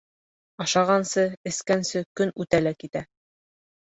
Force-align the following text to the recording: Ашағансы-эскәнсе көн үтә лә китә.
Ашағансы-эскәнсе 0.63 2.03
көн 2.21 2.33
үтә 2.45 2.61
лә 2.65 2.75
китә. 2.85 3.03